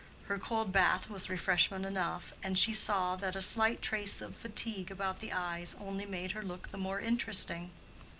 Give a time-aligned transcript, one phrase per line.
[0.23, 4.89] Her cold bath was refreshment enough, and she saw that a slight trace of fatigue
[4.89, 7.69] about the eyes only made her look the more interesting.